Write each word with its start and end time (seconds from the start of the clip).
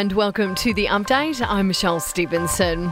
and 0.00 0.14
welcome 0.14 0.54
to 0.54 0.72
the 0.72 0.86
update. 0.86 1.46
I'm 1.46 1.68
Michelle 1.68 2.00
Stevenson. 2.00 2.90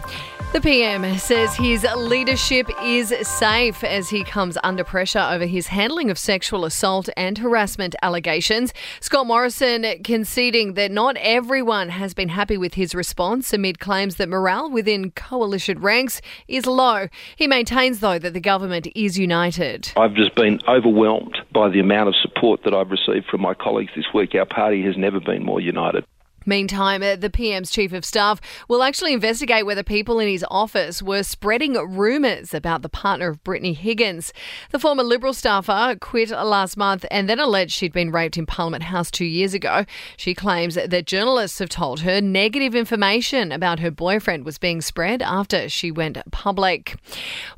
The 0.53 0.61
PM 0.61 1.17
says 1.17 1.55
his 1.57 1.87
leadership 1.96 2.69
is 2.83 3.15
safe 3.27 3.83
as 3.83 4.11
he 4.11 4.25
comes 4.25 4.59
under 4.62 4.85
pressure 4.85 5.27
over 5.27 5.47
his 5.47 5.69
handling 5.69 6.11
of 6.11 6.19
sexual 6.19 6.67
assault 6.67 7.09
and 7.17 7.39
harassment 7.39 7.96
allegations. 8.03 8.75
Scott 9.00 9.27
Morrison 9.27 9.86
conceding 10.05 10.75
that 10.75 10.91
not 10.91 11.17
everyone 11.17 11.89
has 11.89 12.13
been 12.13 12.29
happy 12.29 12.59
with 12.59 12.75
his 12.75 12.95
response 12.95 13.54
amid 13.54 13.79
claims 13.79 14.17
that 14.17 14.29
morale 14.29 14.71
within 14.71 15.11
coalition 15.13 15.81
ranks 15.81 16.21
is 16.46 16.67
low. 16.67 17.09
He 17.36 17.46
maintains, 17.46 18.00
though, 18.00 18.18
that 18.18 18.35
the 18.35 18.40
government 18.40 18.86
is 18.95 19.18
united. 19.18 19.93
I've 19.96 20.14
just 20.14 20.35
been 20.35 20.61
overwhelmed 20.68 21.39
by 21.54 21.71
the 21.71 21.81
amount 21.81 22.11
of 22.11 22.14
support 22.21 22.64
that 22.64 22.75
I've 22.75 22.90
received 22.90 23.29
from 23.31 23.40
my 23.40 23.54
colleagues 23.54 23.93
this 23.96 24.13
week. 24.13 24.35
Our 24.35 24.45
party 24.45 24.82
has 24.82 24.99
never 24.99 25.21
been 25.21 25.43
more 25.43 25.61
united. 25.61 26.04
Meantime, 26.48 27.02
uh, 27.02 27.14
the 27.14 27.29
PM's 27.29 27.70
chief 27.70 27.93
of 27.93 28.07
staff 28.07 28.40
will 28.68 28.82
actually 28.82 29.12
investigate 29.12 29.66
whether 29.66 29.82
people 29.82 30.18
in 30.18 30.29
his 30.29 30.44
office 30.50 31.02
were 31.02 31.22
spreading 31.22 31.74
rumours 31.74 32.55
about 32.55 32.80
the 32.80 32.88
partner 32.88 33.28
of 33.28 33.44
Brittany 33.44 33.74
Higgins. 33.74 34.33
The 34.70 34.78
former 34.78 35.02
Liberal 35.02 35.34
staffer 35.34 35.94
quit 36.00 36.30
last 36.30 36.78
month 36.78 37.05
and 37.11 37.28
then 37.28 37.38
alleged 37.38 37.72
she'd 37.72 37.92
been 37.92 38.11
raped 38.11 38.38
in 38.38 38.47
Parliament 38.47 38.84
House 38.84 39.11
two 39.11 39.27
years 39.27 39.52
ago. 39.52 39.84
She 40.16 40.34
claims 40.34 40.74
that 40.77 41.06
journalists 41.06 41.58
have 41.58 41.69
told 41.69 42.00
her 42.00 42.22
negative 42.22 42.74
information 42.74 43.52
about 43.52 43.80
her 43.80 43.91
boyfriend 43.91 44.46
was 44.46 44.56
being 44.56 44.80
spread 44.80 45.20
after 45.20 45.69
she 45.69 45.91
went 45.91 46.16
public. 46.30 46.96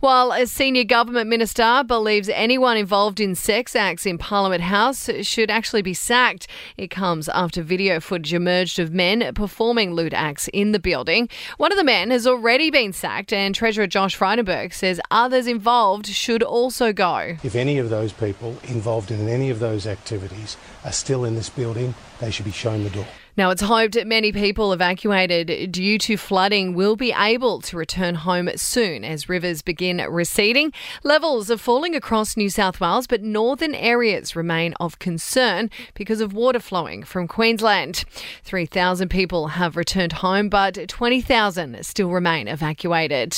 While 0.01 0.33
a 0.33 0.47
senior 0.47 0.83
government 0.83 1.29
minister 1.29 1.85
believes 1.87 2.29
anyone 2.29 2.77
involved 2.77 3.21
in 3.21 3.37
sex 3.37 3.77
acts 3.77 4.05
in 4.05 4.19
Parliament 4.19 4.63
House 4.63 5.09
should 5.23 5.49
actually 5.49 5.83
be 5.83 5.95
sacked, 5.95 6.49
it 6.77 6.91
comes 6.91 7.29
after 7.29 7.63
video 7.63 8.01
footage 8.01 8.35
emerged 8.35 8.80
of 8.81 8.93
men 8.93 9.33
performing 9.35 9.95
lewd 9.95 10.13
acts 10.13 10.49
in 10.53 10.73
the 10.73 10.81
building. 10.81 11.29
One 11.59 11.71
of 11.71 11.79
the 11.79 11.85
men 11.85 12.11
has 12.11 12.27
already 12.27 12.71
been 12.71 12.93
sacked, 12.93 13.33
and 13.33 13.55
Treasurer 13.55 13.87
Josh 13.87 14.17
Frydenberg 14.17 14.73
says 14.73 15.01
others 15.11 15.47
involved 15.47 16.07
should 16.07 16.43
also 16.43 16.93
go. 16.93 17.37
If 17.45 17.55
any 17.55 17.79
of 17.79 17.91
those 17.91 18.13
people 18.13 18.57
involved 18.65 19.11
in 19.11 19.29
any 19.29 19.51
of 19.51 19.61
those 19.61 19.87
activities 19.87 20.57
are 20.85 20.93
still 20.93 21.25
in 21.25 21.35
this 21.37 21.51
building, 21.51 21.95
they 22.19 22.31
should 22.31 22.47
be 22.47 22.51
shown 22.51 22.83
the 22.83 22.91
door. 22.91 23.07
Now, 23.37 23.51
it's 23.51 23.63
hoped 23.63 23.95
that 23.95 24.09
many 24.09 24.33
people 24.33 24.73
evacuated 24.73 25.71
due 25.71 25.99
to 25.99 26.17
flooding 26.17 26.75
will 26.75 26.97
be 26.97 27.15
able 27.17 27.61
to 27.63 27.77
return 27.77 28.17
home 28.17 28.51
soon 28.57 29.05
as 29.05 29.29
rivers 29.29 29.63
begin 29.63 29.99
receding. 29.99 30.73
Levels 31.05 31.49
are 31.51 31.57
falling 31.57 31.95
across 31.95 32.37
New 32.37 32.51
South 32.51 32.81
Wales, 32.81 33.07
but 33.07 33.23
northern 33.23 33.75
areas 33.75 34.35
remain 34.35 34.75
of 34.81 34.99
concern 34.99 35.71
because 35.95 36.21
of 36.21 36.33
water 36.33 36.59
flowing 36.59 37.05
from 37.05 37.29
Queensland. 37.29 38.05
3,000 38.43 39.09
people 39.09 39.49
have 39.49 39.77
returned 39.77 40.15
home, 40.15 40.49
but 40.49 40.89
20,000 40.89 41.85
still 41.85 42.11
remain 42.11 42.49
evacuated. 42.49 43.37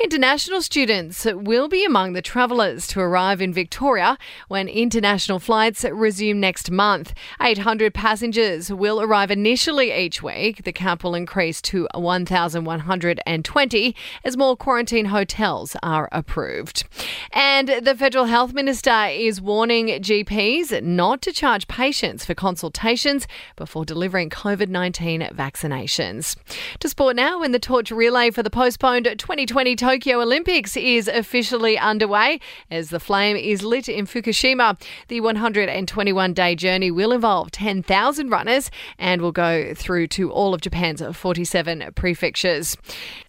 International 0.00 0.62
students 0.62 1.24
will 1.24 1.68
be 1.68 1.84
among 1.84 2.12
the 2.12 2.22
travellers 2.22 2.86
to 2.86 3.00
arrive 3.00 3.42
in 3.42 3.52
Victoria 3.52 4.16
when 4.46 4.68
international 4.68 5.40
flights 5.40 5.84
resume 5.84 6.38
next 6.38 6.70
month. 6.70 7.12
800 7.42 7.92
passengers 7.92 8.72
will 8.72 9.00
arrive 9.00 9.15
arrive 9.16 9.30
initially 9.30 9.96
each 9.96 10.22
week. 10.22 10.64
The 10.64 10.72
cap 10.72 11.02
will 11.02 11.14
increase 11.14 11.62
to 11.62 11.88
1,120 11.94 13.96
as 14.24 14.36
more 14.36 14.56
quarantine 14.56 15.06
hotels 15.06 15.74
are 15.82 16.10
approved. 16.12 16.84
And 17.32 17.68
the 17.68 17.94
Federal 17.94 18.26
Health 18.26 18.52
Minister 18.52 19.06
is 19.10 19.40
warning 19.40 19.86
GPs 19.86 20.82
not 20.82 21.22
to 21.22 21.32
charge 21.32 21.66
patients 21.66 22.26
for 22.26 22.34
consultations 22.34 23.26
before 23.56 23.86
delivering 23.86 24.28
COVID 24.28 24.68
19 24.68 25.22
vaccinations. 25.32 26.36
To 26.80 26.88
sport 26.88 27.16
now, 27.16 27.40
when 27.40 27.52
the 27.52 27.58
torch 27.58 27.90
relay 27.90 28.30
for 28.30 28.42
the 28.42 28.50
postponed 28.50 29.06
2020 29.06 29.76
Tokyo 29.76 30.20
Olympics 30.20 30.76
is 30.76 31.08
officially 31.08 31.78
underway 31.78 32.38
as 32.70 32.90
the 32.90 33.00
flame 33.00 33.38
is 33.38 33.62
lit 33.62 33.88
in 33.88 34.06
Fukushima. 34.06 34.78
The 35.08 35.22
121 35.22 36.34
day 36.34 36.54
journey 36.54 36.90
will 36.90 37.12
involve 37.12 37.50
10,000 37.50 38.28
runners 38.28 38.70
and 39.06 39.22
will 39.22 39.30
go 39.30 39.72
through 39.72 40.08
to 40.08 40.32
all 40.32 40.52
of 40.52 40.60
Japan's 40.60 41.00
47 41.00 41.92
prefectures. 41.94 42.76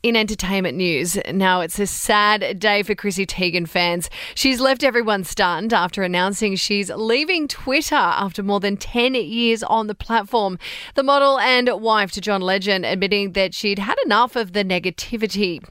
In 0.02 0.16
entertainment 0.16 0.76
news, 0.76 1.20
now 1.32 1.62
it's 1.62 1.78
a 1.78 1.86
sad 1.86 2.58
day 2.58 2.82
for 2.82 2.96
Chrissy 2.96 3.28
Teigen 3.28 3.70
fans. 3.70 4.10
She's 4.34 4.60
left 4.60 4.84
everyone 4.84 5.24
stunned 5.24 5.74
after 5.74 6.02
announcing 6.02 6.56
she's 6.56 6.90
leaving 6.90 7.48
Twitter 7.48 7.94
after 7.94 8.42
more 8.42 8.60
than 8.60 8.76
10 8.76 9.14
years 9.14 9.62
on 9.62 9.86
the 9.86 9.94
platform. 9.94 10.58
The 10.96 11.04
model 11.04 11.40
and 11.40 11.70
wife 11.80 12.12
to 12.14 12.22
John 12.22 12.42
Legend 12.42 12.84
admitting 12.84 13.34
that 13.34 13.54
she'd 13.54 13.78
had 13.78 13.98
enough 14.04 14.36
of 14.36 14.54
the 14.54 14.66
negativity. 14.66 15.64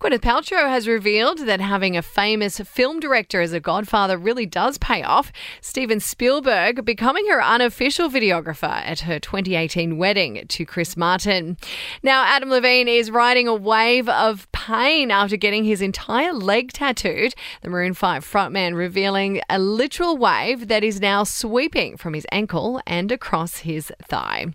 Gwyneth 0.00 0.22
Paltrow 0.22 0.68
has 0.68 0.88
revealed 0.88 1.46
that 1.46 1.60
having 1.60 1.96
a 1.96 2.02
famous 2.02 2.58
film 2.58 2.98
director 2.98 3.40
as 3.40 3.52
a 3.52 3.60
godfather 3.60 4.18
really 4.18 4.46
does 4.46 4.78
pay 4.78 5.04
off. 5.04 5.30
Steven 5.60 6.00
Spielberg 6.00 6.84
becoming 6.84 7.28
her 7.28 7.40
unofficial 7.40 8.10
videographer 8.10 8.82
at 8.84 9.00
her 9.00 9.20
20 9.20 9.43
2018 9.44 9.96
wedding 9.98 10.44
to 10.48 10.64
Chris 10.64 10.96
Martin. 10.96 11.56
Now, 12.02 12.24
Adam 12.24 12.50
Levine 12.50 12.88
is 12.88 13.10
riding 13.10 13.46
a 13.46 13.54
wave 13.54 14.08
of 14.08 14.50
pain 14.52 15.10
after 15.10 15.36
getting 15.36 15.64
his 15.64 15.82
entire 15.82 16.32
leg 16.32 16.72
tattooed. 16.72 17.34
The 17.62 17.70
Maroon 17.70 17.94
5 17.94 18.24
frontman 18.24 18.74
revealing 18.74 19.40
a 19.48 19.58
literal 19.58 20.16
wave 20.16 20.68
that 20.68 20.82
is 20.82 21.00
now 21.00 21.24
sweeping 21.24 21.96
from 21.96 22.14
his 22.14 22.26
ankle 22.32 22.80
and 22.86 23.12
across 23.12 23.58
his 23.58 23.92
thigh. 24.08 24.46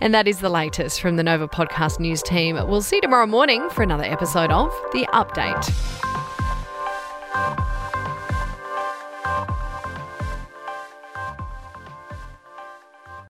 And 0.00 0.14
that 0.14 0.28
is 0.28 0.40
the 0.40 0.50
latest 0.50 1.00
from 1.00 1.16
the 1.16 1.22
Nova 1.22 1.48
Podcast 1.48 1.98
News 1.98 2.22
team. 2.22 2.56
We'll 2.56 2.82
see 2.82 2.96
you 2.96 3.02
tomorrow 3.02 3.26
morning 3.26 3.68
for 3.70 3.82
another 3.82 4.04
episode 4.04 4.50
of 4.50 4.70
The 4.92 5.06
Update. 5.12 6.13